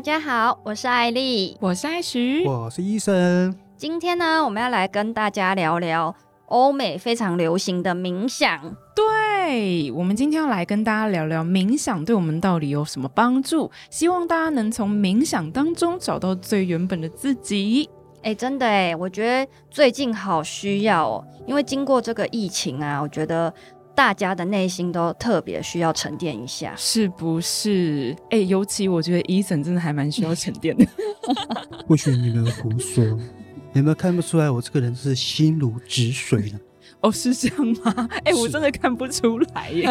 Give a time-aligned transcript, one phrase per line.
[0.00, 3.54] 大家好，我是艾丽，我是艾徐，我是医生。
[3.76, 8.74] 今天呢，我们要来跟大家聊聊欧美非常流行的冥想。
[8.96, 17.86] 对，我们今天要来跟大家聊聊冥想对我们到底有什么帮助，希望大家能从冥想当中找到最原本的自己。
[18.22, 23.52] 哎，真的哎，我觉得最近好需要哦，因为经过这个疫情啊，我觉得。
[24.00, 28.16] 大家的内心都特别需要沉淀一下，是不是？
[28.30, 30.86] 哎，尤其我觉得 Eason 真的还蛮需要沉淀的。
[31.86, 33.04] 不许你们胡说，
[33.74, 36.58] 你们看不出来我这个人是心如止水的。
[37.02, 38.08] 哦，是这样吗？
[38.24, 39.86] 哎，我真的看不出来耶。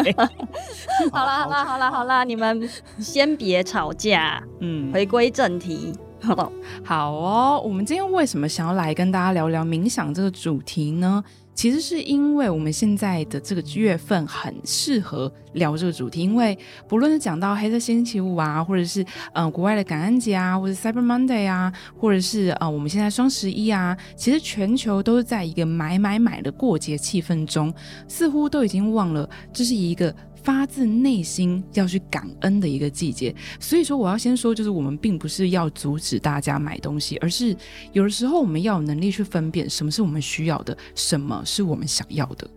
[1.12, 5.92] 好啦，好啦，好啦，好啦，你们先别吵架，嗯，回归正题。
[6.22, 6.52] 好，
[6.84, 7.62] 好哦。
[7.64, 11.22] 我们今天为什么想要来跟大家聊聊冥想这个主题呢？
[11.52, 16.56] 其实是因为我们现在的这个月份很适合聊这个主题，因为
[16.88, 19.04] 不论是讲到黑色星期五啊，或者是
[19.34, 27.74] 嗯、国外的感恩节啊，或者 Cyber Monday 啊，或者是啊、我们现在双十一啊，其实全球都是在一个买买买的过节气氛中，
[28.08, 30.14] 似乎都已经忘了这是一个。
[30.42, 37.56] 发自内心要去感恩的一个季节，所以说我要先说，就是我们并不是要阻止大家买东西，而是
[37.92, 42.48] 有的时候我们要有能力去分辨什么是我们需要的，什么是我们想要的。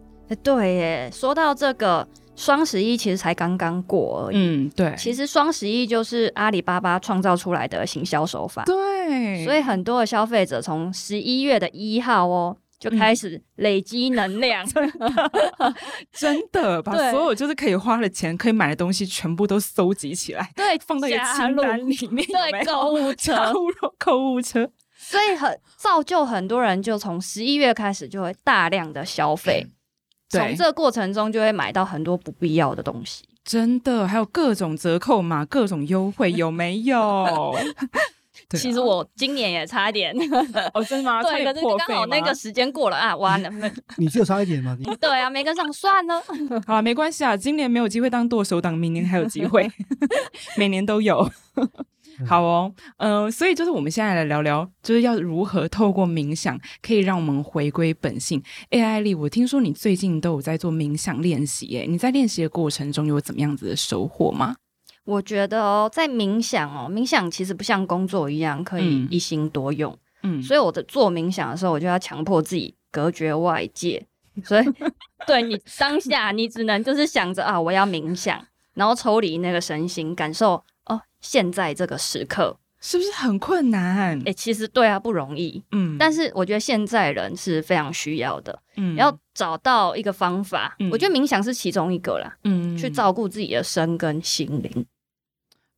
[0.42, 4.38] 对耶，说到这个双十一，其实才刚刚过而已。
[4.38, 4.95] 嗯，对。
[4.97, 8.64] 其实双十一就是阿里巴巴创造出来的行销手法。
[8.66, 9.45] 对。
[9.45, 12.58] 所以很多的消费者从十一月的一号哦。
[12.84, 15.73] 就开始累积能量，嗯、
[16.12, 23.53] 真的 把所有就是可以花的钱、可以买的东西全部都搜集起来，对，放到一个清单里面，对，购物 车，
[23.97, 29.66] 购物车，所以很造就很多人就从十一月开始就会大量的消费，
[30.28, 37.56] 从、嗯、这个过程中就会买到很多不必要的东西，真的，还有各种折扣嘛、各种优惠，有没有？
[38.50, 40.14] 其实我今年也差一点
[40.74, 41.22] 哦，真的吗？
[41.24, 43.50] 对，可是刚好那个时间过了啊， 完了。
[43.98, 44.78] 你只有差一点吗？
[45.00, 46.22] 对啊，没跟上，算了。
[46.66, 49.70] 好了，没关系啊，今年没有机会当剁手党，明年还有机会，
[50.58, 51.30] 每年都有。
[52.28, 58.42] 好哦，嗯、呃，所以就是我们现在来聊聊，就是要如何透过冥想可以让我们回归本性。
[58.70, 64.56] 哎，艾丽，我听说你最近都有在做冥想练习，哎，你在练习的过程中有怎么样子的收获吗？
[65.06, 69.97] 我觉得哦，在冥想哦，冥想其实不像工作一样可以一心多用。
[70.24, 74.06] 嗯，所以我在做冥想的时候，我就要强迫自己隔绝外界。
[74.46, 74.66] 所以，
[75.28, 78.44] 对你当下，你只能就是想着啊，我要冥想，
[78.74, 84.22] 然后抽离那个身心，感受哦，现在这个时刻是不是很困难？
[84.26, 85.64] 哎，其实对啊，不容易。
[85.72, 88.62] 嗯，但是我觉得现在人是非常需要的。
[88.76, 92.36] 嗯，要找到一个方法，我觉得冥想是其中一个啦。
[92.44, 94.86] 嗯，去照顾自己的身跟心灵。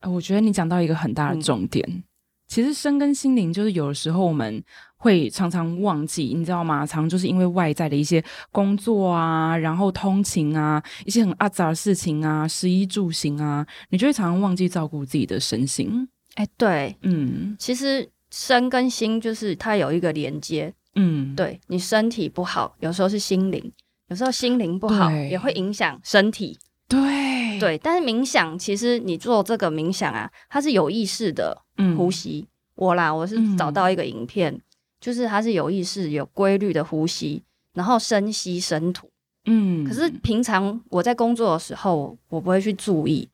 [0.01, 2.03] 我觉得你讲到一个很大的重点，嗯、
[2.47, 4.63] 其实身跟心灵就是有的时候我们
[4.97, 6.87] 会常常忘记，你知道吗？
[6.87, 16.07] 常常就是因为外在的一些工作啊，然后通勤啊，一些很阿杂的事情啊，食衣住行啊，你就会常常忘记照顾自己的身心。
[16.35, 23.71] 哎，对，嗯，其实身跟心就是它有一个连接，嗯，对，你身体不好，有时候是心灵，
[24.07, 26.57] 有时候心灵不好也会影响身体。
[26.87, 27.25] 对。
[27.57, 31.57] 对，但是冥想其实你做这个冥想啊，它是有意识的
[31.97, 32.45] 呼吸。
[32.45, 34.61] 嗯、我啦，我是找到一个影片，嗯、
[34.99, 37.41] 就是它是有意识、有规律的呼吸，
[37.71, 39.09] 然后深吸深吐。
[39.45, 43.29] 嗯，可是平常我在工作的时候，我不会去注意。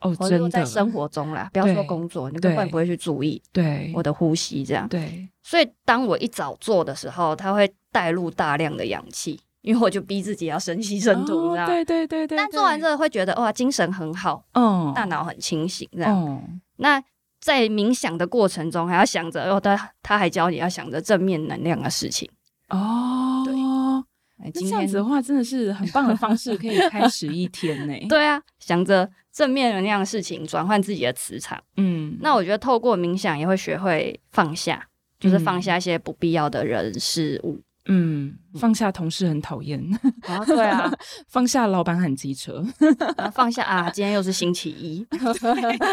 [0.00, 3.42] 哦，真的，在生活中啦，不要说工作，你根本不会去注意。
[3.52, 4.88] 对，我的呼吸这样。
[4.88, 9.40] 对，所以当我一早做的时候，它会带入大量的氧气。
[9.62, 12.38] 因为我就逼自己要深吸深吐，这样、哦、对对对对。
[12.38, 16.16] 但做完之后会觉得哇，精神很好，嗯，大脑很清醒，这样。
[16.16, 17.02] 嗯、那
[17.40, 22.30] 在冥想的过程中，还要想着哦，他他还教你要想着正面能量的事情
[22.68, 23.42] 哦。
[23.44, 27.94] 对，今天这样子的话真的是很棒的方式，可以开始一天呢。
[28.08, 31.62] 对啊，想着正面能量的事情，转换自己的磁场。
[31.76, 34.84] 嗯，那我觉得透过冥想也会学会放下，
[35.20, 37.60] 就是放下一些不必要的人事物。
[37.86, 39.80] 嗯，放下同事很讨厌
[40.26, 40.92] 啊，对啊，
[41.28, 42.62] 放下老板很机车，
[43.32, 45.06] 放下啊，今天又是星期一，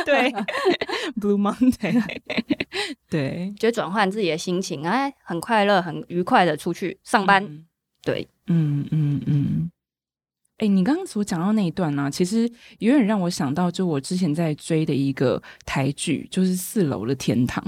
[0.06, 0.33] 对，
[1.21, 2.03] Blue Monday，
[3.07, 7.63] 对，就转换自己的心情，哎，很快乐，很愉快的出去上班，嗯、
[8.01, 9.71] 对，嗯嗯嗯，
[10.57, 12.50] 哎、你刚刚所讲到那一段呢、啊，其实
[12.80, 17.62] 有点让我想到，就我之前在追的一个台剧，就是《四楼的天堂》。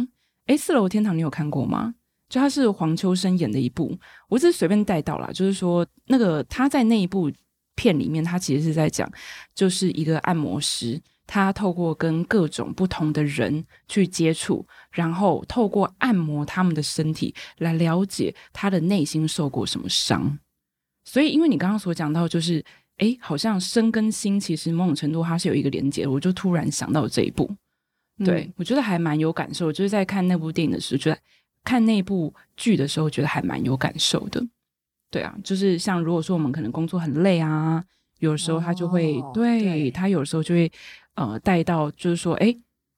[0.46, 1.96] 哎，《四楼的天堂》你有看过吗？
[2.30, 3.98] 就他是黄秋生演的一部，
[4.30, 5.30] 我只是随便带到啦。
[5.34, 7.30] 就是说，那个他在那一部
[7.76, 9.10] 片里面，他其实是在讲，
[9.54, 20.40] 就是一个按摩师，他透过跟各种不同的人去接触，然后透过按摩他们的身体来了解他的内心受过什么伤。
[21.08, 22.62] 所以，因为你刚刚所讲到，就是
[22.98, 27.50] 哎，好像身跟心其实某种程度它是有一个连接，我就突然想到这一部。
[28.26, 31.18] 对、嗯、我觉得还蛮有感受，就是在看那部电影的时候，觉得
[31.64, 34.46] 看那部剧的时候，觉得还蛮有感受的。
[35.10, 37.82] 对啊，就是像如果说我们可能工作很累啊，
[38.20, 40.70] 有时候他就会、对他有时候就会
[41.16, 42.54] 呃带到，就是说，哎，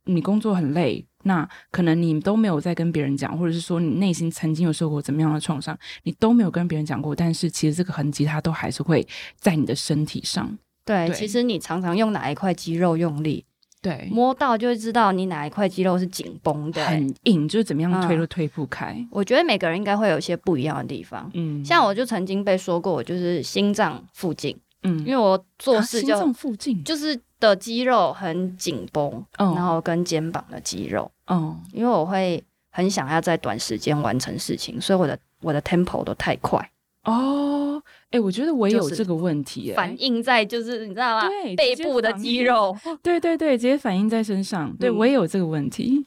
[0.06, 9.06] 你工作很累，那可能你都没有在跟别人讲，或者是说你内心曾经有受过怎么样的创伤，你都没有跟别人讲过，但是其实这个痕迹它都还是会
[9.38, 10.58] 在你的身体上。
[10.86, 11.16] 对，对。
[11.16, 13.46] 其实你常常用哪一块肌肉用力，
[13.82, 18.94] 对，摸到就会知道你哪一块肌肉是紧绷的，很硬，就是怎么样推都推不开。
[18.98, 21.30] 嗯、我觉得每个人应该会有一些不一样的地方。
[21.34, 26.84] 嗯，像我就曾经被说过，我就是心脏附近，嗯，因为我做事就、啊、心脏附近。
[26.84, 36.70] 就是的肌肉很紧绷，嗯、然后跟肩膀的肌肉，嗯，因为我会很想要在短时间完成事情，所以我的我的 tempo 都太快。
[37.06, 41.28] 哦，哎、欸，我觉得我也有这个问题，反映在就是你知道吗？
[41.28, 44.76] 对，背部的肌肉， 对对对，直接反映在身上。
[44.76, 46.06] 对、嗯、我也有这个问题，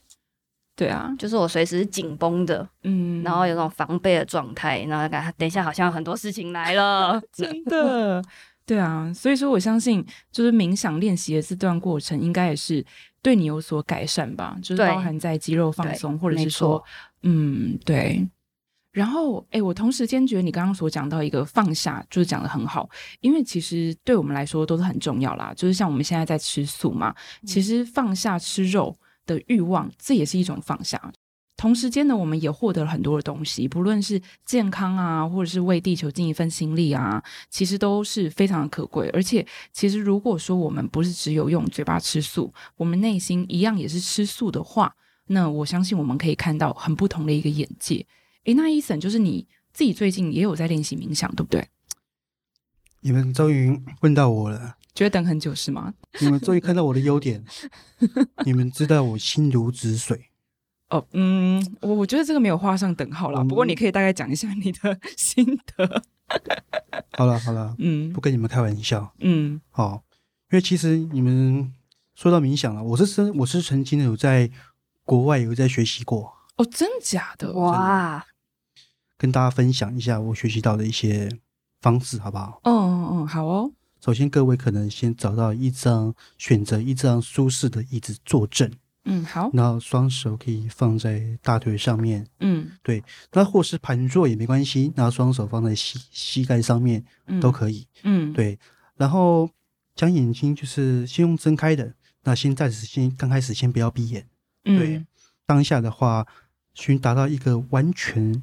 [0.76, 8.22] 对啊，就是我随时紧绷的，嗯，然后有那种防备的状态，然后感觉等一下好像很多事情来了， 真的，
[8.64, 12.84] 对啊，所以说我相信，就是冥想练习的这段过程，应该也是
[13.20, 16.82] 对你有所改善吧，就是包含在肌肉放松，或者是说，
[17.22, 18.26] 嗯，对。
[18.92, 22.86] 然后，哎，我同时间觉得你刚刚所讲到一个放下，就是讲的很好，
[23.20, 25.50] 因为其实对我们来说都是很重要啦。
[25.56, 27.14] 就是像我们现在在吃素嘛，
[27.46, 28.94] 其实放下吃肉
[29.24, 31.10] 的欲望，这也是一种放下。
[31.62, 39.08] 同时间呢，我们也获得了很多的东西，不论是健康啊，或者是为地球尽一份心力啊，其实都是非常的可贵。
[39.10, 44.92] 而且，其实如果说我们不是只有用嘴巴吃素，我们内心一样也是吃素的话，
[45.28, 48.04] 那我相信我们可以看到很不同的一个眼界。
[48.46, 51.68] 诶，那 Eason 就是你自己最近也有在练习冥想，对不对？
[53.02, 55.94] 你们终于问到我了，觉得等很久是吗？
[56.18, 57.44] 你们终于看到我的优点，
[58.44, 60.31] 你们知道我心如止水。
[60.92, 63.40] 哦，嗯，我我觉得这个没有画上等号啦。
[63.40, 66.02] 嗯、不过你可以大概讲一下你的 心得。
[67.16, 70.02] 好了好了，嗯，不跟你们开玩笑，嗯，好，
[70.50, 71.72] 因为其实你们
[72.14, 74.50] 说到冥想了，我是真我是曾经有在
[75.04, 76.32] 国外有在学习过。
[76.56, 78.24] 哦，真假的哇！
[79.16, 81.38] 跟大家分享一下我学习到的一些
[81.80, 82.60] 方式，好不好？
[82.64, 83.72] 嗯嗯嗯，好哦。
[84.04, 88.70] 首先，各位可能先找到一张，选择一张舒适的椅子坐正。
[89.04, 89.50] 嗯，好。
[89.52, 92.26] 然后双手可以放在大腿上面。
[92.40, 93.02] 嗯，对。
[93.32, 97.86] 那或是盘坐也没关系，然后双手放在膝膝盖上面，嗯，都可以。
[98.04, 98.58] 嗯，对。
[98.96, 99.50] 然后
[99.94, 101.94] 将眼睛就是先用睁开的，
[102.24, 104.26] 那先暂时先刚开始先不要闭眼。
[104.64, 105.06] 嗯，对。
[105.46, 106.26] 当下的话。
[106.74, 108.42] 寻达到一个完全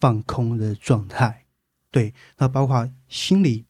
[0.00, 1.44] 放空的状态，
[1.92, 3.66] 对，那包括心里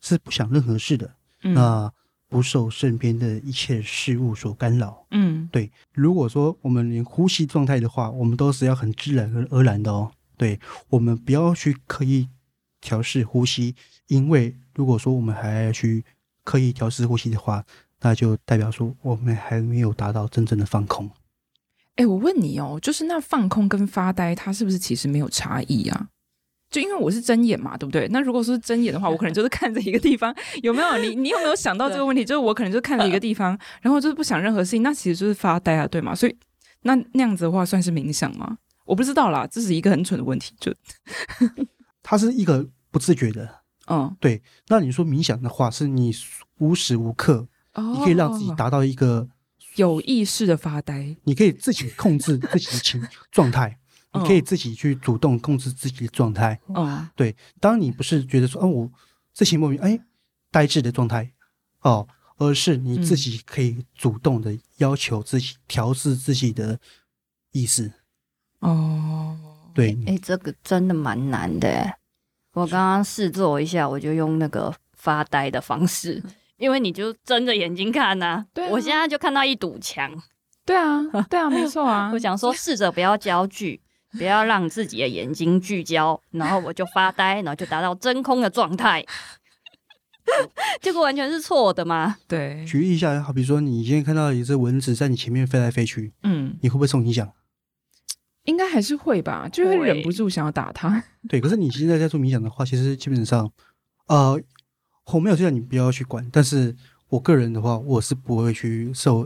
[0.00, 1.92] 是不想任何事的，嗯、那
[2.32, 5.70] 不受身边的一切事物所干扰，嗯，对。
[5.92, 10.58] 如果说我们连呼吸状态的话，我们都是要很自然而然的哦，对，
[10.88, 12.26] 我们不要去刻意
[12.80, 13.74] 调试呼吸，
[14.06, 16.02] 因为如果说我们还要去
[16.42, 17.62] 刻意调试呼吸的话，
[18.00, 21.10] 那就代表说我们还没有达到真正的放空。
[21.96, 26.08] 哎，我问你哦，就是那放空跟发呆，它是不是其实没有差异啊？
[26.72, 28.08] 就因为我是睁眼嘛，对不对？
[28.08, 30.96] 那如果说是睁眼的话， 我可能就是看着一个地方，有没有？
[30.98, 32.24] 你你有没有想到这个问题？
[32.24, 36.14] 就是我可能就看着一个地方， 然后就是不想任何事情，那其实就是发呆啊，对吗？
[36.14, 36.34] 所以
[36.82, 38.56] 那那样子的话，算是冥想吗？
[38.86, 40.54] 我不知道啦，这是一个很蠢的问题。
[40.58, 40.74] 就
[42.02, 43.48] 它是一个不自觉的，
[43.88, 44.42] 嗯，对。
[44.68, 46.12] 那你说冥想的话，是你
[46.58, 49.28] 无时无刻，你可以让自己达到一个。
[49.76, 53.78] 有意识的发呆，你可以自己控制自己的情状态，
[54.14, 56.58] 你可以自己去主动控制自己的状态。
[56.74, 58.90] 嗯，对，当你不是觉得说，哦，我
[59.32, 59.98] 自己莫名哎
[60.50, 61.32] 呆滞的状态
[61.80, 66.78] 哦，而是你自己可以主动的要求自己调试自己的
[67.52, 67.92] 意识。
[68.60, 69.36] 哦，
[69.74, 71.98] 对，哎，这个真的蛮难的。
[72.52, 76.22] 我刚刚试做一下，我就用那个发呆的方式。
[76.58, 80.12] 因为你就睁着眼睛看呐、啊，对啊，我现在就看到一堵墙。
[80.64, 82.10] 对啊， 对啊，没错啊。
[82.14, 83.80] 我想说，试着不要焦距，
[84.18, 89.04] 不要让自己的眼睛聚焦，然后我就发呆，然后就达到真空的状态。
[90.80, 92.16] 结 果完全是错的吗？
[92.28, 92.64] 对。
[92.66, 97.32] 举例一下，好比说，你今天看到一只蚊子在你前面飞来飞去，嗯，你会不会受影响？
[98.44, 101.04] 应该还是会吧，就会忍不住想要打它。
[101.28, 103.50] 对，可是你现在在做冥想的话，其实基本上，
[104.06, 104.40] 呃。
[105.06, 106.74] 我没有叫你不要去管，但是
[107.08, 109.24] 我个人的话，我是不会去受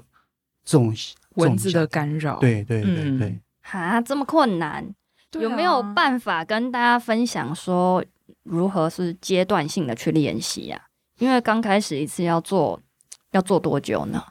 [0.65, 0.93] 这种
[1.35, 2.41] 蚊子的干扰。
[2.41, 3.39] 对对对对。
[3.69, 4.95] 哈，这么困难，
[5.41, 8.05] 有没有办法跟大家分享说
[8.45, 10.81] 如何是阶段性的去练习呀？
[11.19, 12.81] 因为刚开始一次要做，
[13.33, 14.23] 要做多久呢？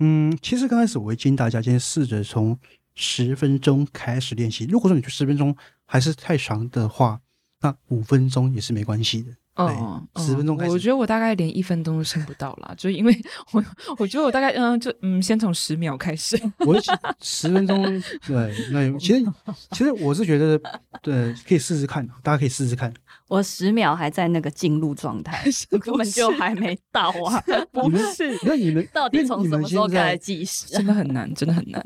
[0.00, 2.58] 嗯，其实刚开始我会建议大家先试着从
[2.96, 4.64] 十分钟开始练习。
[4.64, 7.20] 如果说你觉得十分钟还是太长的话，
[7.60, 9.32] 那五分钟也是没关系的。
[9.56, 13.14] 哦，十分钟开始，我觉得我大概连一分钟都撑不到啦，就因为
[13.52, 13.62] 我
[13.98, 16.40] 我觉得我大概嗯，就嗯，先从十秒开始。
[16.60, 16.74] 我
[17.20, 17.82] 十分钟，
[18.26, 19.24] 对，那其实
[19.72, 20.58] 其实我是觉得，
[21.02, 22.92] 对，可以试试看，大家可以试试看。
[23.28, 25.44] 我十秒还在那个进入状态，
[25.80, 27.42] 根本就还没到啊！
[27.70, 30.66] 不是，那你们到底从什么时候开始计时？
[30.68, 31.82] 真的很难，真的很难。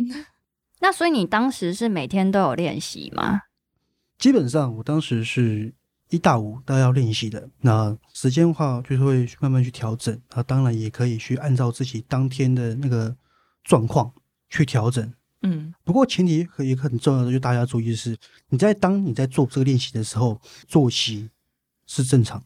[0.80, 3.40] 那所以你当时是每天都有练习吗？
[4.18, 5.74] 基本上，我当时是
[6.14, 7.48] 一大五都要练习的。
[7.60, 10.18] 那时间的话，就是会慢慢去调整。
[10.34, 13.14] 那当然也可以去按照自己当天的那个
[13.62, 14.12] 状况
[14.48, 15.12] 去调整。
[15.42, 18.16] 嗯，不过前提也很重要的，就大家注意的是，
[18.48, 21.30] 你在当你在做这个练习的时候，作息。
[21.86, 22.42] 是正常，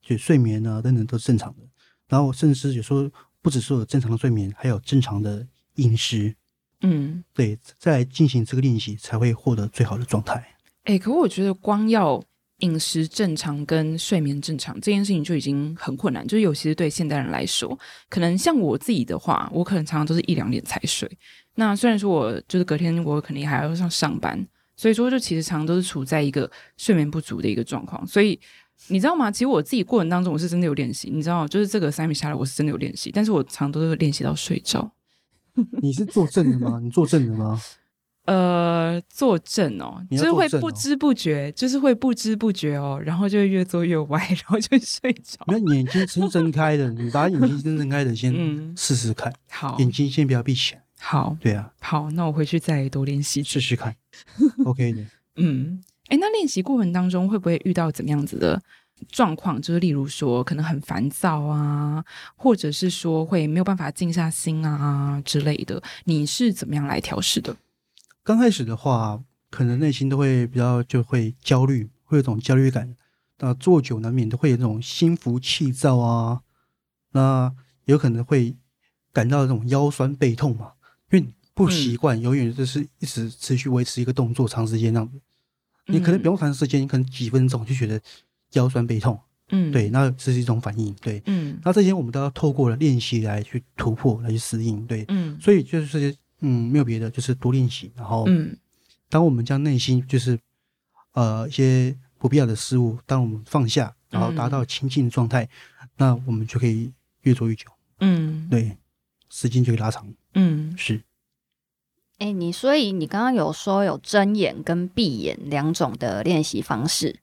[0.00, 1.62] 就睡眠啊等等都是正常的。
[2.08, 3.06] 然后甚至有时候
[3.42, 6.34] 不只是有正常的睡眠，还有正常的饮食。
[6.80, 10.36] 嗯，对，在进行这个练习才会获得最好的状态。
[10.84, 12.24] 哎、欸，可我觉得光要
[12.62, 16.26] 饮食正常跟睡眠正常这件事情就已经很困难。
[16.26, 17.78] 就是尤其是对现代人来说，
[18.08, 21.08] 可能像我自己的话，我可能常常都是一两点才睡。
[21.54, 24.44] 那虽然说我就是隔天我肯定还要上上班，
[24.76, 28.40] 所以说就其实常常都是处在一个睡眠不足的一个状况，所以。
[28.88, 29.30] 你知道吗？
[29.30, 31.08] 其实我自己过程当中，我是真的有练习。
[31.08, 33.12] 你知道，就是这个三米下来，我是真的有练习。
[33.12, 34.90] 但是我常常都是练习到睡着。
[35.80, 36.80] 你是坐正的吗？
[36.82, 37.60] 你坐正的吗？
[38.24, 45.44] 呃，坐正哦，就是会不知不觉，就是会不知不觉哦，然后就会越坐越歪，然后就睡着。
[45.48, 48.32] 那眼睛睁睁开的，你把眼睛睁睁开的先
[48.76, 49.32] 试试看。
[49.50, 50.82] 好，眼睛先不要闭起来。
[51.00, 51.72] 好，对啊。
[51.80, 53.96] 好，那我回去再多练习试试看。
[54.64, 55.04] OK 的。
[55.36, 55.82] 嗯。
[56.08, 58.60] 哎，那练习过程当中会不会遇到怎么样子的
[59.10, 59.60] 状况？
[59.60, 62.04] 就是例如说，可能很烦躁啊，
[62.36, 65.82] 或者是说会没有办法静下心啊之类的。
[66.04, 67.56] 你是怎么样来调试的？
[68.24, 72.94] 刚开始的话，可能内心都会比较就会焦虑，会有一种焦虑感。
[73.38, 76.42] 那坐久难免都会有这种心浮气躁啊，
[77.10, 77.52] 那
[77.86, 78.54] 有可能会
[79.12, 80.72] 感到这种腰酸背痛嘛，
[81.10, 85.20] 因为不习惯，永远就是一直持续维持一个动作长时间那样子。
[85.86, 88.00] 你可能不用长时间，你可能几分钟就觉得
[88.52, 89.18] 腰酸背痛，
[89.50, 98.56] 嗯，对，那这是一种反应，对，嗯，那这些我们都要透过了练习来去突破，来去适应，对，嗯，所以就是嗯，没有别的，就是多练习，然后，嗯，
[99.08, 100.38] 当我们将内心就是
[101.12, 105.44] 呃一些不必要的事物，当我们放下，然后达到清静的状态，
[105.80, 107.66] 嗯，那我们就可以越做越久，
[108.00, 108.76] 嗯，对，
[109.30, 111.00] 时间就会拉长，嗯，是。
[112.18, 117.18] 哎，你所以你刚刚有说有睁眼跟闭眼两种的练习方式，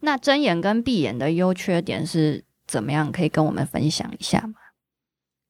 [0.00, 3.10] 那睁眼跟闭眼的优缺点是怎么样？
[3.10, 4.54] 可以跟我们分享一下吗？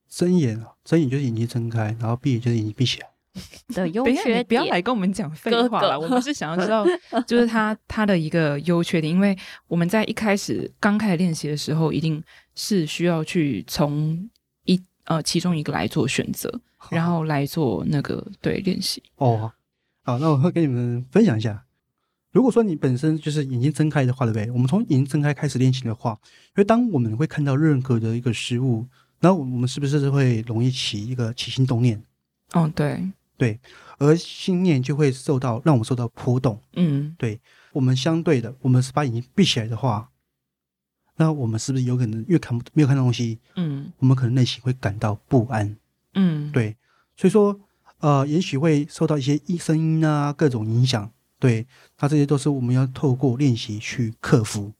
[0.08, 3.08] 睁眼啊，睁眼就是眼睛睁开，然后闭眼就是眼睛闭起来。
[3.74, 5.90] 的优缺点，不要来跟我们讲废话了。
[5.90, 6.86] 哥哥我们是想要知道，
[7.26, 9.36] 就是他他的一个优缺点，因为
[9.68, 12.22] 我们在一开始刚开始练习的时候，一定
[12.54, 14.30] 是需要去从
[14.64, 16.60] 一呃其中一个来做选择。
[16.90, 19.50] 然后来做那个对练习哦，
[20.04, 21.64] 好，那我会跟你们分享一下。
[22.30, 24.48] 如果说你本身就是眼睛睁开的话，对不对？
[24.52, 28.86] 我们从眼睛睁开开始练习的话，因为当我们会看到任何的一个事物，
[29.20, 32.02] 然后我们是不是会容易起一个起心动念？
[32.52, 33.58] 哦，对对，
[33.98, 36.60] 而心念就会受到让我们受到波动。
[36.74, 37.40] 嗯，对，
[37.72, 40.10] 我们相对的，我们是把眼睛闭起来的话，
[41.16, 43.38] 那我们是不是有可能越看不没有看到东西？
[43.56, 45.76] 嗯，我们可能内心会感到不安。
[46.14, 46.76] 嗯，对，
[47.16, 47.60] 所以说，
[47.98, 51.10] 呃，也许会受到一些声音啊，各种影响。
[51.38, 51.66] 对，
[52.00, 54.72] 那这些都是我们要透过练习去克服。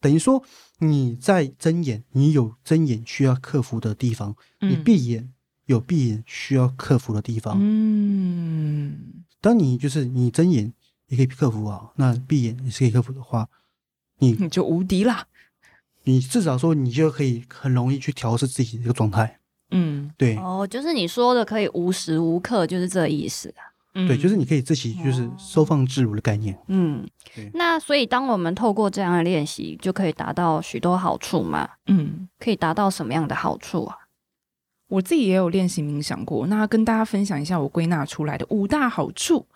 [0.00, 0.42] 等于说，
[0.78, 5.32] 你在睁眼，你有睁眼需要克服的地方；嗯、你闭眼，
[5.66, 7.56] 有闭眼需要克服的地方。
[7.58, 10.72] 嗯，当你就是你睁眼
[11.08, 13.48] 也可以克服啊，那闭眼也是可以克服的话，
[14.18, 15.26] 你你就无敌啦。
[16.04, 19.40] 你至少说，你就可以很容易去调试自己的一个状态。
[19.70, 23.67] 嗯，对哦，就是你说的可以无时无刻，就是这个意思啊。
[23.94, 26.58] 嗯，对，就是你可以自己就是收放自如的概念。
[26.68, 27.06] 嗯，
[27.54, 31.68] 那所以当我们透过这样的练习，就可以达到许多好处嘛。
[31.86, 33.96] 嗯，可以达到什么样的好处啊？
[34.88, 39.46] 我自己也有练习冥想过，那跟大家分享一下我归纳出来的五大好处。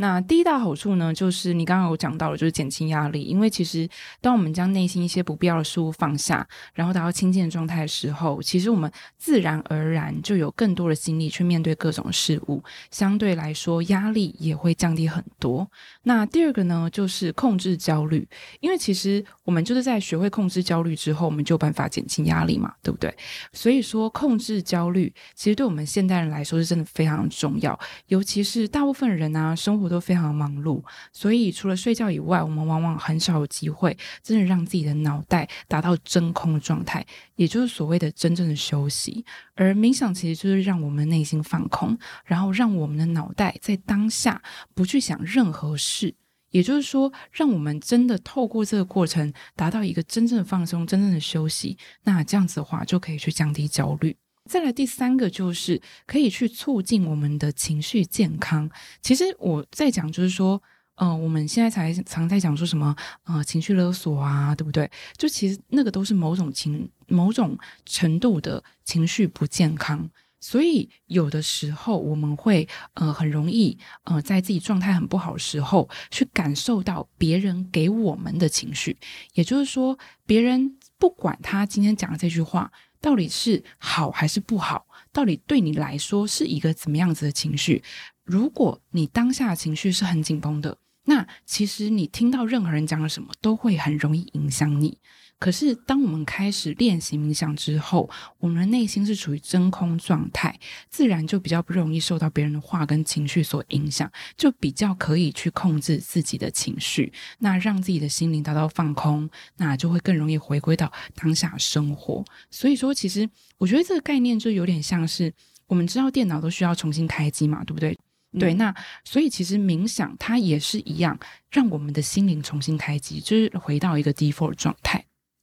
[0.00, 3.22] 那第一大好处呢，就是你刚刚有讲到的，就是减轻压力。
[3.22, 3.86] 因为其实
[4.22, 15.70] 当我们将内心一些不必要的事物放下，然后达到清净的状态的时候，其实我们自然而然就有更多的心力去面对各种事物，相对来说压力也会降低很多。
[16.04, 18.26] 那第二个呢，就是控制焦虑。
[18.60, 23.14] 因为其实我们就是在学会控制焦虑之后，我们就有办法减轻压力嘛，对不对？
[23.52, 29.89] 所以说控制焦虑，其实对我们现代人来说是真的非常重要，尤其是大部分人啊，生活。
[29.90, 30.82] 都非常忙碌，
[31.12, 37.04] 所以除了睡觉以外，我们往往很少有机会真的让自己的脑袋达到真空的状态，
[37.36, 39.24] 也就是所谓的真正的休息。
[39.54, 44.42] 而冥想其实就是让我们内心放空，然后让我们的脑袋在当下
[44.74, 46.14] 不去想任何事，
[46.50, 51.76] 也就是说，让我们真的透过这个过程达到一个真正的放松、真正的休息。
[52.04, 54.16] 那这样子的话，就可以去降低焦虑。
[54.50, 58.68] 再来第三个就是可以去促进我们的情绪健康。
[59.00, 60.60] 其实我在讲就是说，
[60.96, 64.90] 呃，我们现在才常在讲说什么，呃，情绪勒索啊，对不对？
[65.16, 70.10] 就其实那个都是某种情、某种程度的情绪不健康。
[70.40, 78.96] 所以有的时候我们会呃很容易呃在自己状态很不好的时候去感受到别人给我们的情绪，
[79.34, 82.72] 也就是说，别人不管他今天讲的这句话。
[83.00, 84.86] 到底是好还是不好？
[85.12, 87.82] 到底对你来说是一个怎么样子的情绪？
[88.24, 94.98] 如果你当下情绪是很紧绷的，那其实你听到任何人讲了什么，都会很容易影响你。
[95.40, 112.22] 可是，当我们开始练习冥想之后，我们的内心是处于真空状态，自然就比较不容易受到别人的话跟情绪所影响，就比较可以去控制自己的情绪，那让自己的心灵达到放空，那就会更容易回归到当下生活。
[112.50, 115.32] 所以说，其实我觉得这个概念就有点像是
[115.66, 117.98] 我们知道电脑都需要重新开机嘛，对不对？
[118.32, 118.74] 嗯、对，那
[119.04, 121.18] 所以其实冥想它也是一样，
[121.50, 125.02] 让我们的心灵重新开机，就是回到一个 default 状态。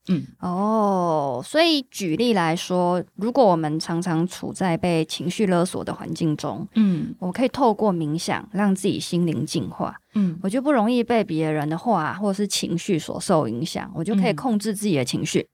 [0.10, 15.50] 嗯哦，所以举例来说，如果我们常常处在被情绪勒索的环境中，嗯，我可以透过冥想让自己心灵净化，嗯，我就不容易被别人的话或是情绪所受影响，我就可以控制自己的情绪，嗯、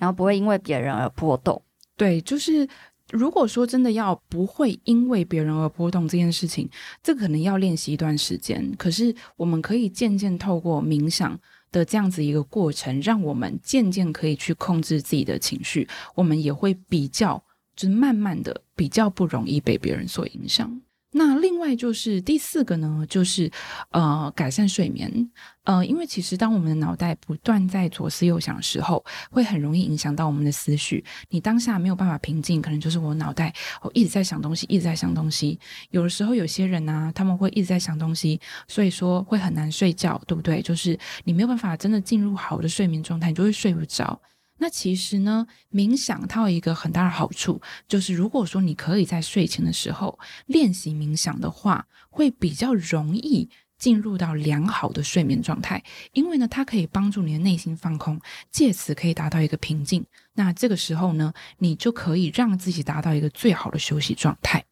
[0.00, 1.62] 然后不会因为别人而波动。
[1.96, 2.66] 对，就是
[3.12, 6.68] 如果说真的要不会因为别人而波动这件事情，
[7.04, 8.74] 这可能要练习一段时间。
[8.76, 11.38] 可是我们可以渐渐透过冥想。
[11.72, 17.42] 的这样子一个过程，让我们渐渐可以去控制自己的情绪，我们也会比较，
[17.74, 20.80] 就是慢慢的比较不容易被别人所影响。
[21.12, 23.50] 那另外就是第四个呢，就是
[23.90, 25.30] 呃改善睡眠，
[25.64, 31.04] 呃，因为其实当我们的脑袋不断在左思右想的时候，会很容易影响到我们的思绪。
[31.28, 35.58] 你当下没有办法平静，可能就是我脑袋我一直在想东西，一直在想东西。
[35.90, 40.62] 有的时候有些人呢、他们会一直在想东西，所以说会很难睡觉，对不对？
[40.62, 44.18] 就是你没有办法真的进入好的睡眠状态，你就会睡不着。
[44.62, 58.20] 那其实呢，冥想它有一个很大的好处，就是如果说你可以在睡前的时候练习冥想的话，会比较容易进入到良好的睡眠状态，因为呢，它可以帮助你的内心放空，
[58.52, 60.06] 借此可以达到一个平静。
[60.34, 64.64] 那这个时候呢，你就可以让自己达到一个最好的休息状态。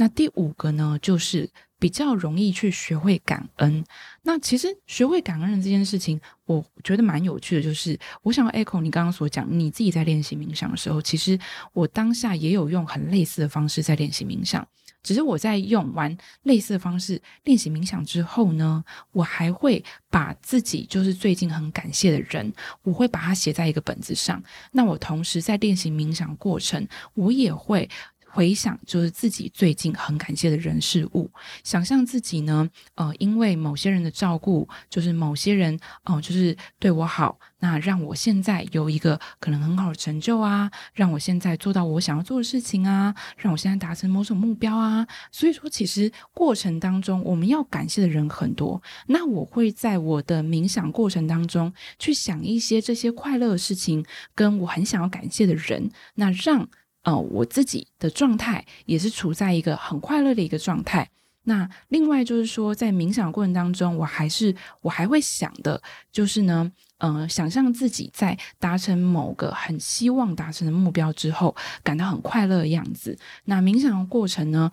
[0.00, 1.50] 那第五个呢，就是。
[1.80, 3.82] 比较容易去学会感恩。
[4.20, 7.62] 那其实学会感恩的这件事情，我觉得蛮有趣的。
[7.62, 11.38] 就是我想 echo 你刚刚所讲，你自己在练习冥想的时候，其实
[11.72, 14.68] 我当下也有用很类似的方式在练习冥想。
[15.02, 24.42] 只是我在用完类似的方式练习冥想之后呢，我还会把自己就是最近很感谢的人，我会把它写在一个本子上。
[24.70, 27.88] 那我同时在练习冥想过程，我也会。
[28.32, 31.28] 回想就是自己最近很感谢的人事物，
[31.64, 45.06] 想象自己呢，呃，因为某些人的照顾，就是某些人，哦、就是对我好，那让我现在有一个可能很好的成就啊，让我现在做到我想要做的事情啊，让我现在达成某种目标啊。
[45.32, 54.04] 所以说，其实过程当中我们要感谢的人很多，那我会在我的冥想过程当中去想一些这些快乐的事情，
[54.36, 56.68] 跟我很想要感谢的人，那让。
[57.02, 61.10] 呃，我自己的状态也是处在一个很快乐的一个状态。
[61.44, 65.80] 那另外就是说，在冥想过程当中，我还是我还会想的，
[66.12, 73.18] 就是呢，呃，想象自己在达成某个很希望达成的目标之后，感到很快乐的样子。
[73.46, 74.70] 那冥想的过程呢，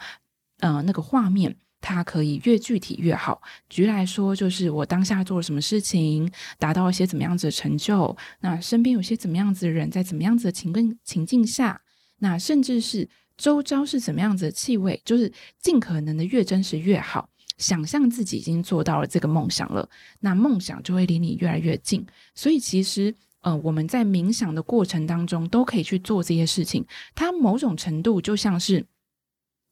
[0.59, 3.41] 呃，那个画面它可以越具体越好。
[3.69, 11.81] 举例来说，就是我当下做了什么事情，达到一些怎么样子的成就，那身边有些怎么样子的人，在怎么样子的情跟情境下。
[12.19, 17.30] 那甚至是周遭是怎么样子的气味，就是尽可能的越真实越好。
[17.58, 22.06] 想象自己已经做到了这个梦想了，那梦想就会离你越来越近。
[22.36, 28.86] 所以其实，呃，我们在冥想的过程当中都可以去做这些事情，它某种程度就像是。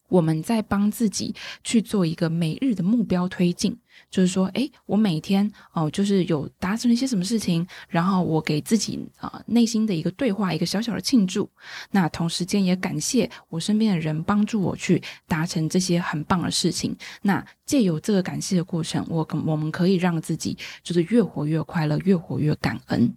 [0.08, 3.75] 我们在帮自己去做一个每日的目标推进，
[4.10, 11.49] 就是说，诶，我每天哦、呃，就是有达成了一些什么事情，然后我给自己啊、呃、内心的一个对话，一个小小的庆祝。
[11.91, 16.95] 那同时间也感谢我身边的人帮助我去达成这些很棒的事情。
[17.21, 23.15] 那借由这个感谢的过程，我我们可以让自己就是越活越快乐，越活越感恩。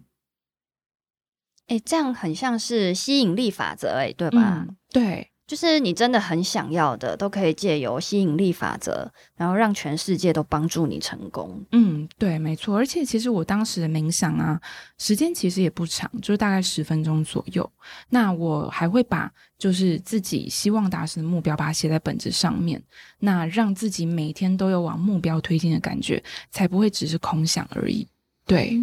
[1.67, 4.65] 诶，这样很像是吸引力法则，诶，对吧？
[4.67, 5.28] 嗯、对。
[5.49, 11.65] 就是你真的很想要的，都可以借由吸引力法则，然后让全世界都帮助你成功。
[11.71, 12.77] 嗯，对，没错。
[12.77, 14.61] 而且其实我当时的冥想啊，
[14.99, 17.67] 时间其实也不长，就是大概十分钟左右。
[18.09, 22.79] 那我还会把就是自己希望达成的目标，把它写在本子上面，
[23.17, 28.07] 那让自己每天都有往目标推进的感觉，才不会只是空想而已。
[28.45, 28.79] 对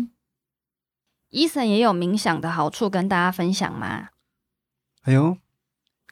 [1.31, 4.09] ，Eason 也有冥想的好处跟大家分享吗？
[5.01, 5.39] 还有。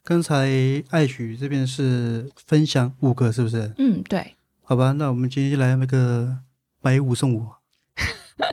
[0.07, 0.51] 刚才
[0.91, 3.73] 艾许这边是分享五个，是不是？
[3.79, 4.37] 嗯，对。
[4.63, 6.41] 好吧，那我们今天就来那个
[6.83, 7.49] 买五送五，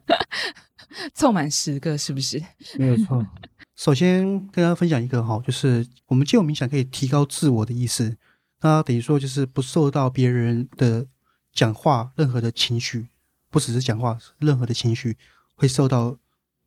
[1.13, 2.41] 凑满十个是不是？
[2.79, 3.27] 没有错。
[3.75, 8.15] 首先跟大家分享一个哈，就是我们借由冥想可以提高自我的意识，
[8.61, 11.05] 那等于说就是不受到别人的
[11.51, 13.09] 讲话任何的情绪，
[13.49, 15.17] 不只是讲话，任何的情绪
[15.55, 16.17] 会受到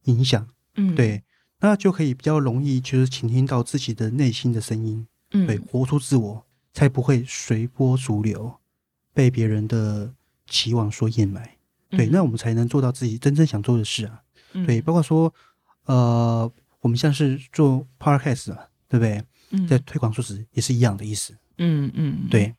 [0.02, 0.46] 影响。
[0.76, 1.22] 嗯，对。
[1.66, 8.54] 那就可以比较容易，就是倾听到自己的内心的声音，嗯，对，活出自我，才不会随波逐流，
[9.14, 10.12] 被别人的
[10.46, 11.56] 期望所掩埋，
[11.90, 14.22] 嗯，对，那我们才能做到自己真正想做的事啊，
[14.52, 15.32] 嗯，对，包括说，
[15.86, 19.24] 呃，我们像是做 podcast 啊，对不对？
[19.50, 22.54] 嗯，在推广素食也是一样的意思，嗯嗯，对。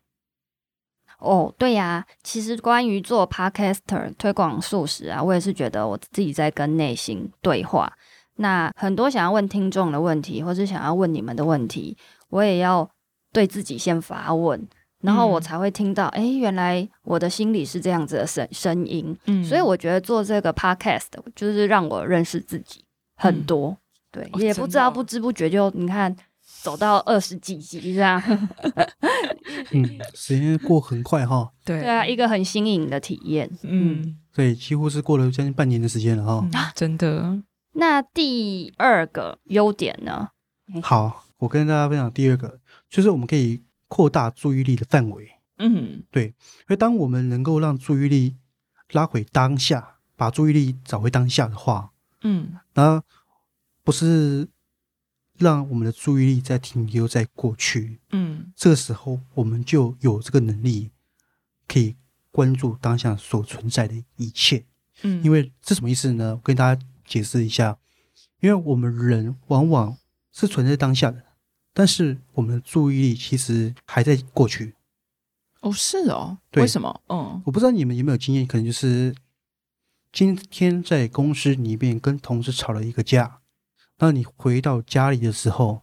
[1.19, 7.91] 哦，对呀，啊，其实关于做 podcaster 推广素食啊，我也是觉得我自己在跟内心对话。
[8.37, 11.97] 那很多想要问听众的问题，或是想要问你们的问题，
[12.29, 12.89] 我也要
[13.31, 14.67] 对自己先发问，
[15.01, 19.17] 然后我才会听到，哎、嗯，原来我的心里是这样子的声声音。
[19.25, 22.83] 嗯，所以我觉得做这个 podcast 就是让我认识自己
[23.15, 26.15] 很多，嗯、对，也不知道不知不觉就你看
[26.61, 28.21] 走到二十几集这样。
[29.71, 31.51] 嗯，时间过很快哈。
[31.63, 33.49] 对对啊，一个很新颖的体验。
[33.63, 36.51] 嗯，对，几乎是过了将近半年的时间了哈、嗯。
[36.75, 37.41] 真的。
[37.77, 40.29] 那第二个优点呢？
[40.81, 45.29] 好，我跟大家分享第二个，就是我们可以扩大注意力的范围。
[45.57, 48.37] 嗯，对，因为当我们能够让注意力
[48.91, 53.03] 拉回当下，把注意力找回当下的话，嗯，那
[53.83, 54.47] 不是
[55.37, 60.91] 让我们的注意力在停留在过去，嗯，这个时候我们就有这个能力
[61.67, 61.97] 可以
[62.31, 64.65] 关注当下所存在的一切。
[65.03, 66.35] 嗯，因为这什么意思呢？
[66.35, 66.81] 我跟大家。
[67.05, 67.77] 解释一下，
[68.41, 69.97] 因为我们人往往
[70.31, 71.23] 是存在当下的，
[71.73, 74.75] 但是我们的注意力其实还在过去。
[75.61, 77.01] 哦，是哦，对，为什么？
[77.07, 79.15] 嗯，我不知道你们有没有经验，可能就是
[80.11, 83.39] 今天在公司里面跟同事吵了一个架，
[83.97, 85.81] 那你回到家里的时候，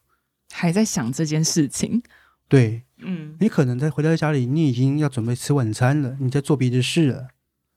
[0.53, 2.03] 还在想这件事情。
[2.47, 7.29] 对，嗯，你可能在回到家里，你已经要准备吃晚餐了，你在做别的事了，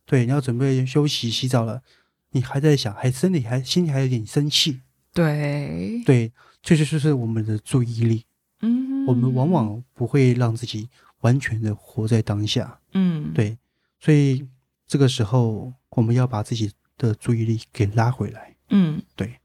[0.06, 1.82] 对，你要准备休息洗澡了。
[2.36, 4.82] 你还在想，还身体还心里还有点生气，
[5.14, 6.04] 对。
[6.04, 6.30] 对，
[6.62, 8.26] 确实就是我们的注意力，
[8.60, 10.90] 嗯，我们往往不会让自己
[11.22, 13.58] 完全的活在当下，嗯，对，
[14.02, 14.46] 所以
[14.86, 19.40] 这个时候我们要把自己的注意力给拉回来，嗯，对。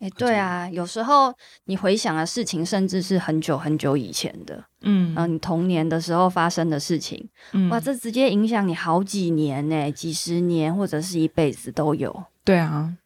[0.00, 1.32] 哎，对啊，有时候
[1.64, 12.24] 你回想的事情，甚至是很久很久以前的，嗯，然后你童年的时候发生的事情，嗯，哇，这直接影响你好几年呢，几十年或者是一辈子都有。
[12.42, 12.96] 对啊，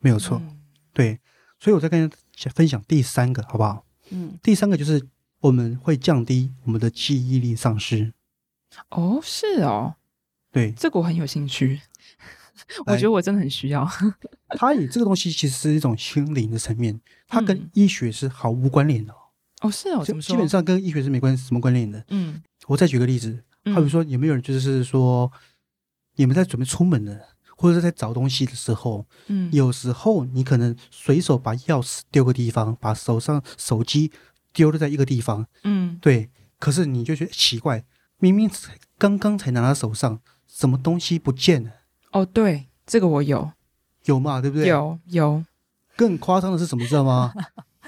[0.00, 0.58] 没有错，嗯，
[0.94, 1.20] 对，
[1.60, 3.84] 所以我再跟大家分享第三个，好不好？
[4.08, 5.06] 嗯，第三个就是
[5.40, 8.14] 我们会降低我们的记忆力丧失。
[8.88, 9.96] 哦，是哦，
[10.50, 11.82] 对，这个我很有兴趣。
[12.86, 13.88] 我觉得我真的很需要。
[14.58, 19.14] 它以这个东西其实是一种心灵的层面，它跟医学是毫无关联的。
[19.60, 20.34] 哦，是哦，怎么说？
[20.34, 22.04] 基本上跟医学是没关系，什么关联的？
[22.08, 23.42] 嗯，我再举个例子，
[23.74, 25.30] 好比说，有没有人就是说，
[26.16, 27.18] 你们在准备出门了，
[27.56, 34.12] 或者是在找东西的时候，嗯，有时候你可能随手把钥匙丢个地方，把手上手机
[34.52, 37.84] 丢了在一个地方，嗯，对，可是你就觉得奇怪，
[38.18, 38.48] 明明
[38.96, 41.72] 刚刚才拿到手上，什么东西不见了？
[42.12, 43.50] 哦，对，这个我有，
[44.04, 44.66] 有嘛，对不对？
[44.68, 45.44] 有有。
[45.96, 47.32] 更夸张的是什么，知道吗？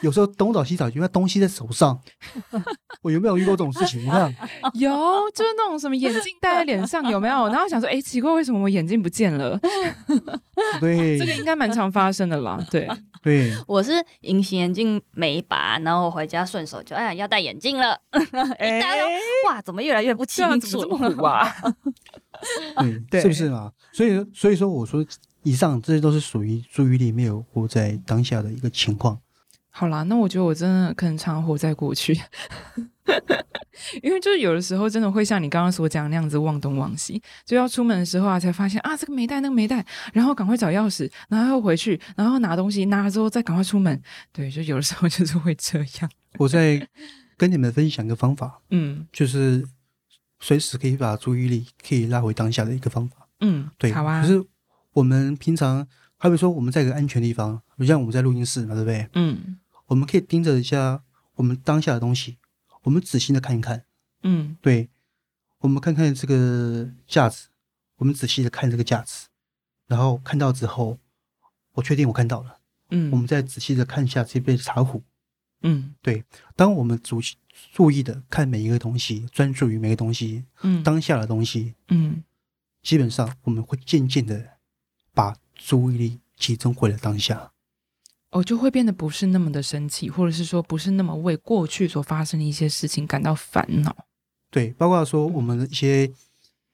[0.02, 2.00] 有时候东找西找，因为东西在手上，
[3.02, 4.02] 我有没有遇过这种事情？
[4.02, 4.34] 你看，
[4.74, 4.90] 有，
[5.34, 7.48] 就是那种什么眼镜戴在脸上有没有？
[7.48, 9.58] 然后想说，哎，奇怪，为什么我眼镜不见了？
[10.80, 12.58] 对，这个应该蛮常发生的啦。
[12.70, 12.88] 对，
[13.22, 17.98] 对，我是隐形眼镜没拔，然后回家顺手就哎呀要戴眼镜了，
[18.58, 18.80] 哎，
[19.46, 20.80] 哇，怎么越来越不清楚
[21.22, 21.52] 啊？
[23.10, 23.70] 对，是不是嘛？
[23.92, 25.04] 所以，所以说我说，
[25.42, 29.18] 以上这些都是属于注意力没有活在当下的一个情况。
[29.70, 32.12] 好啦，那我觉得我真的可能常活在过去，
[34.02, 44.00] 因为就是有的时候真的会像你刚刚所讲那样子忘东忘西，就要出门的时候啊，才发现啊这个没带，那个没带，然后赶快找钥匙，然后又回去，然后拿东西，拿了之后再赶快出门。
[44.32, 46.10] 对，就有的时候就是会这样。
[46.38, 46.86] 我在
[47.36, 49.64] 跟你们分享一个方法，嗯，就是
[50.40, 53.28] 随时可以把注意力可以拉回当下的一个方法。
[53.40, 54.22] 嗯，对，好啊。
[54.22, 54.44] 就是
[54.92, 55.86] 我们平常，
[56.18, 59.08] 好比说我们在一个安全的地方，比如像我们在录音室嘛，对不对？
[59.14, 59.56] 嗯。
[59.90, 61.02] 我们可以盯着一下
[61.34, 62.38] 我们当下的东西，
[62.84, 63.84] 我们仔细的看一看，
[64.22, 64.88] 嗯，对，
[65.58, 67.48] 我们看看这个架子，
[67.96, 69.26] 我们仔细的看这个架子，
[69.88, 70.98] 然后看到之后，
[71.72, 72.58] 我确定我看到了，
[72.90, 75.02] 嗯，我们再仔细的看一下这杯茶壶，
[75.62, 76.24] 嗯，对，
[76.54, 77.20] 当我们注
[77.72, 82.22] 注意的看每一个东西，专注于每个东西，嗯，当下的东西，嗯，
[82.80, 84.58] 基本上我们会渐渐的
[85.12, 87.50] 把注意力集中回了当下。
[88.30, 94.06] 哦，就会变得不是那么的生气，或者是说不是那么为过去所发生的一些事情感到烦恼。
[94.50, 96.12] 对，包括说我们的一些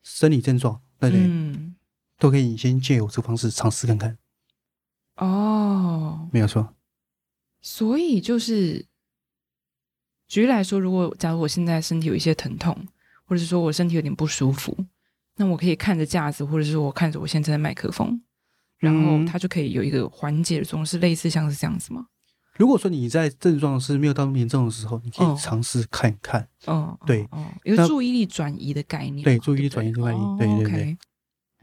[0.02, 1.74] 生理症状，对对，嗯，
[2.18, 4.18] 都可以先借由这个方式尝试看看。
[5.16, 6.74] 哦，没有错。
[7.62, 8.84] 所以就是
[10.28, 12.76] 举例来说，如果假如我现在身体有一些疼痛，
[13.24, 14.76] 或者是说我身体有点不舒服，
[15.36, 18.20] 那我可以看着架子，或者是我看着我现在的麦克风。
[18.78, 22.06] 然后它就可以有一个缓解的作用，是类似像是这样子吗？
[22.56, 26.48] 如果说你在症状是没有到那么严重的时候，你可以尝试看一看。
[26.64, 27.28] 哦，对，
[27.64, 29.22] 一个注意力转移的概念。
[29.22, 30.36] 对，注意力转移的概念。
[30.38, 30.98] 对对对。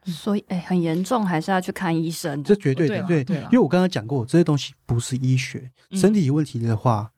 [0.06, 2.44] 所以，哎，很严重还是要去看医生。
[2.44, 3.38] 这绝对的，对对。
[3.44, 7.10] 因为我刚刚讲过，这些东西不是医学，身体有问题的话，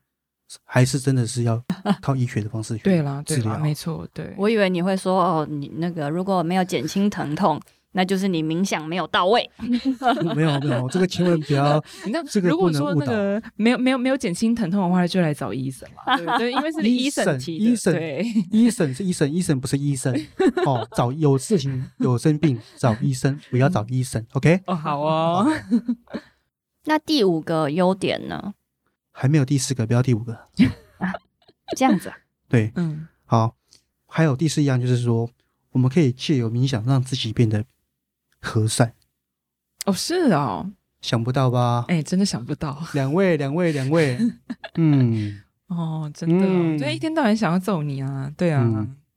[0.64, 1.62] 还是真的是要
[2.00, 3.02] 靠医学的方式去治疗。
[3.02, 4.08] 对啦，对啦，没错。
[4.14, 7.60] 对，我以为你会说，哦，你那个如果没有减轻疼痛。
[7.96, 9.50] 那就是你冥想没有到位，
[10.36, 11.82] 没有没有，这个千万不要。
[12.12, 16.14] 那这个如果说那个没有没有没有减轻疼痛的话，就来找医生嘛。
[16.36, 17.64] 对，因为是医生提的。
[17.64, 20.14] 医生对，医生是医生，医生不是医生。
[20.66, 24.22] 哦，找有事情有生病找医生，不要找医生。
[24.34, 24.60] OK？
[24.66, 25.50] 哦，好哦。
[26.84, 28.52] 那第五个优点呢？
[29.10, 30.38] 还没有第四个，不要第五个。
[31.74, 32.16] 这样子啊？
[32.46, 33.56] 对，嗯，好。
[34.06, 35.30] 还有第四样就是说，
[35.70, 37.64] 我们可以借由冥想让自己变得。
[38.40, 38.92] 和善
[39.86, 40.70] 哦，是哦，
[41.00, 41.84] 想不到吧？
[41.88, 42.82] 哎，真的想不到。
[42.94, 44.18] 两位，两位，两位，
[44.76, 48.64] 嗯，哦，真的，就一天到晚想要揍你啊，对啊，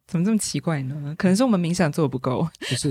[0.08, 1.16] 怎么这么奇怪呢？
[1.18, 2.90] 可能是我们冥想做的不够，不是，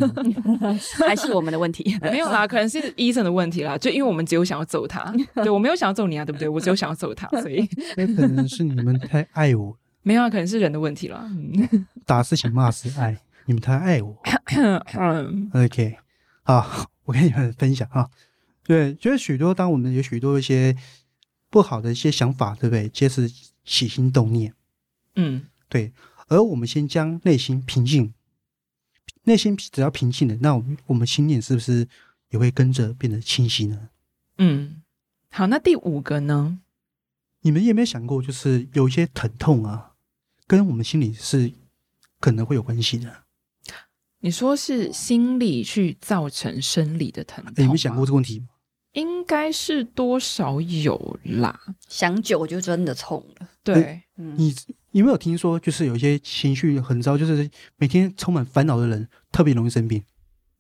[1.07, 1.97] 还是我们的问题？
[2.03, 3.77] 没有啦，可能是医生的问题啦。
[3.79, 6.49] 就因为我们只有想要揍他，对，我没有想要揍你啊，对不对？
[6.49, 9.77] 我只有想要揍他，所以那可能是你们太爱我。
[10.03, 11.29] 没有啊，可能是人的问题啦。
[12.07, 14.17] 打是情，骂是爱，你们太爱我。
[15.53, 15.99] OK。
[16.49, 18.09] 啊， 我跟你们分享啊，
[18.65, 20.75] 对，就是许多当我们有许多一些
[21.51, 22.89] 不好的一些想法，对不对？
[22.89, 23.31] 皆是
[23.65, 24.55] 起心动念，
[25.15, 25.93] 嗯，对。
[26.29, 28.13] 而我们先将内心平静，
[29.25, 31.87] 内心只要平静了，那我们我们心念是不是
[32.31, 33.89] 也会跟着变得清晰呢？
[34.39, 34.83] 嗯，
[35.31, 36.59] 好，那第五个呢？
[37.43, 39.95] 你们有没有想过，就是有一些疼痛啊，
[40.47, 41.53] 跟我们心里是
[42.21, 43.25] 可能会有关系的？
[44.21, 47.55] 你说是心理去造成生理的疼痛？
[47.57, 48.47] 你们想过这个问题吗？
[48.93, 53.49] 应该是多少有啦，想久就真的痛了。
[53.63, 54.53] 对，你
[54.93, 60.03] 有没有听说，就是有一些情绪很糟，就是每天充满烦恼的人，特别容易生病？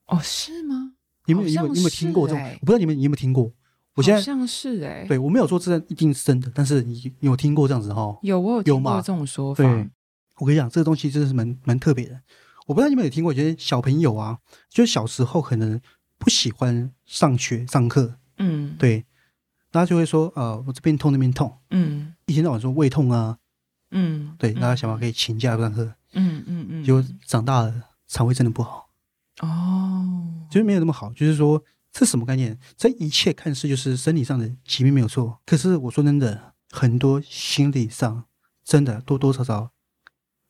[0.06, 0.92] 哦，是吗？
[1.26, 2.42] 你们有没有有没有听过这种？
[2.44, 3.50] 我不知道你们有没有听过？
[3.94, 8.16] 我现在好像是哎，对我没有说这一定是真的，但是你有听过这样子哈？
[8.22, 9.64] 有，我有听过这种说法。
[9.64, 9.88] 对，
[10.36, 12.20] 我跟你讲，这个东西真的是蛮蛮特别的。
[12.68, 15.80] 我不知道你们有听过，觉得小朋友啊，就是小时候可能
[16.18, 19.06] 不喜欢上学上课，嗯，对，
[19.70, 23.38] 大家就会说，呃，我这边痛那边痛，嗯，一天到晚说胃痛啊，
[23.92, 27.74] 嗯，对，大家想法可以请假上课，嗯嗯嗯，结果长大了
[28.06, 28.90] 肠胃真的不好，
[29.40, 32.58] 哦，就是没有那么好，就是说这什么概念？
[32.76, 38.26] 这一切看似就是生理上的疾病没有错，可是我说真的，很多心理上
[38.62, 39.70] 真的多多少少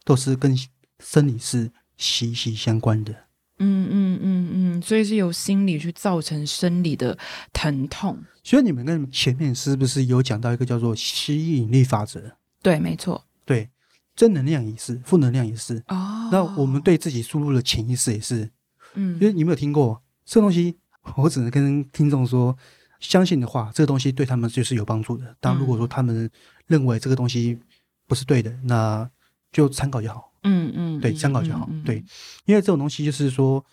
[0.02, 0.58] 都是跟
[0.98, 1.70] 生理是。
[1.98, 3.12] 息息相关的，
[3.58, 7.18] 嗯嗯嗯嗯，所以是由心理去造成生理的
[7.52, 8.16] 疼痛。
[8.42, 12.32] 所以你们跟前面是不是有讲到一个叫做吸引力法则？
[12.62, 13.22] 对，没错。
[13.44, 13.68] 对，
[14.16, 15.82] 正能量也是，负能量也是。
[15.88, 18.48] 哦，那我们对自己输入的潜意识也是。
[18.94, 20.78] 嗯，因为你没有听过这个东西，
[21.16, 22.56] 我只能跟听众说，
[23.00, 25.36] 相信的话，这个东西对他们就是有帮助的。
[25.40, 26.30] 但如果说他们
[26.66, 27.58] 认为这个东西
[28.06, 29.08] 不是对的，那
[29.52, 30.27] 就参考就好。
[30.48, 31.68] 嗯嗯，对，参考就好。
[31.84, 32.02] 对，
[32.46, 33.64] 因为这种东西就是说，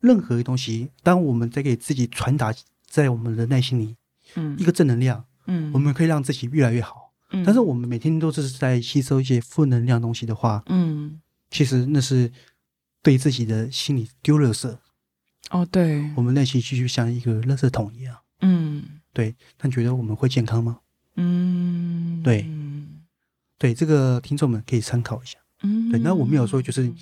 [0.00, 2.52] 任何东西，当我们在给自己传达
[2.86, 3.96] 在我们的内心里，
[4.34, 7.12] 嗯，一个正能量，嗯，我们可以让自己越来越好。
[7.30, 12.32] 嗯，但是我们每天都是在吸收一些负能量东西的话，嗯，其实那是
[13.02, 14.76] 对自己的心理丢垃圾。
[15.50, 18.16] 哦，对，我们内心就像一个垃圾桶一样。
[18.40, 19.34] 嗯，对。
[19.56, 20.80] 但觉得我们会健康吗？
[21.16, 22.46] 嗯，对，
[23.58, 25.38] 对，这个听众们可以参考一下。
[25.62, 26.00] 嗯，对。
[26.00, 26.92] 那我没有说就是，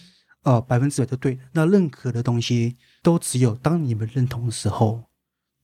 [0.42, 1.38] 呃，百分之百都对。
[1.52, 5.04] 那任何的东西都只有当你们认同的时候，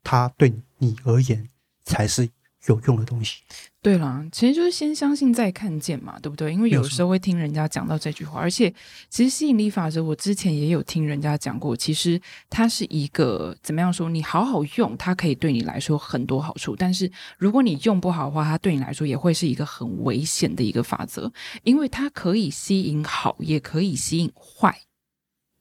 [0.02, 1.48] 它对你而言
[1.84, 2.28] 才是
[2.66, 3.42] 有用的东西。
[3.82, 6.52] 对啦，其实就是先相信再看见嘛，对不对？
[6.52, 8.72] 因为有时候会听人家讲到这句话，而且
[9.10, 14.08] 其实吸引力法则，我之前也有听人家讲过，其实它是一个怎么样说？
[14.08, 21.32] 你好好用，它可以对你来说很多好处；但是如果你用不好的话，它对你来说也会是一个很危险的一个法则，
[21.64, 24.82] 因为它可以吸引好，也可以吸引坏。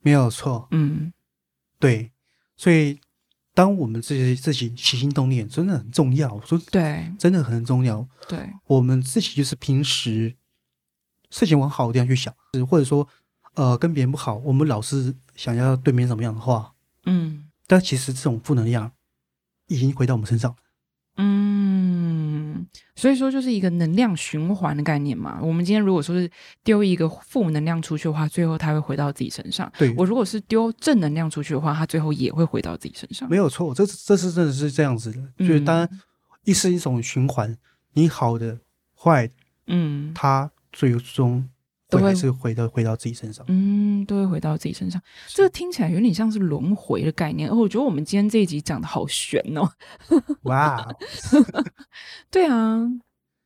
[0.04, 1.12] 没有错，嗯，
[1.80, 2.12] 对，
[2.56, 3.00] 所以。
[3.62, 6.34] 当我们自己自己起心动念，真的很重要。
[6.34, 8.08] 我说对，真的很重要。
[8.28, 10.36] 对，我们自己就是平时
[11.30, 12.34] 事情往好的地方去想，
[12.68, 13.08] 或者说，
[13.54, 16.74] 呃，跟别人不好，我们老是想要对别人怎么样的话，
[17.06, 18.92] 嗯，但其实这种负能量
[19.68, 20.56] 已经回到我们身上。
[21.18, 22.11] 嗯，
[22.96, 25.40] 所以说就是一个能量循环的概念嘛。
[25.42, 26.30] 我们今天如果说是
[26.64, 29.72] 丢一个负能量出去的话，最后它会回到自己身上。
[29.78, 33.30] 对，我如果是丢正能量出去的话，它最后也会回到自己身上。
[33.30, 35.20] 没有错，这这是真的是这样子的。
[35.38, 35.88] 嗯、就是当
[36.44, 37.58] 一是一种循环，
[37.94, 38.60] 你好的
[38.96, 39.30] 坏，
[39.68, 41.48] 嗯，它最终。
[41.92, 45.00] 都会是回到回到自己身上，嗯，都会回到自己身上。
[45.28, 49.70] 这个听起来有点像是轮回的概念，而我觉得我们今天这一集讲的好悬哦，
[50.44, 50.88] 哇，
[52.32, 52.88] 对啊。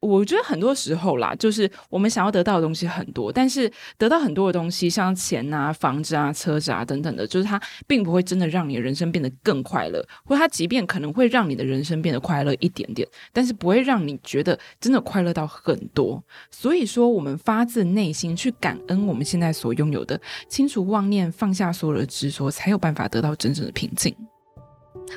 [0.06, 16.24] 我觉得很多时候啦，就是我们想要得到的东西很多，但是得到很多的东西，像钱啊、房子啊、车子啊等等的，就是它并不会真的让你的人生变得更快乐，或它即便可能会让你的人生变得快乐一点点，但是不会让你觉得真的快乐到很多。
[16.52, 24.16] 所以说，我们发自内心去感恩我们现在所拥有的，清除妄念，放下所有的执着，才有办法得到真正的平静。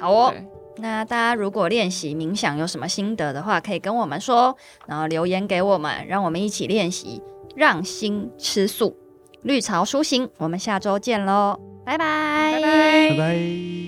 [0.01, 0.35] 好哦。
[0.81, 7.21] 那大家如果练习冥想有什么心得的话，可以跟我们说，然后留言给我们，让我们一起练习，
[7.57, 8.97] 让心吃素，
[9.43, 10.29] 绿潮舒心。
[10.39, 13.11] 我们下周见喽，拜拜，拜拜。
[13.11, 13.88] 拜拜。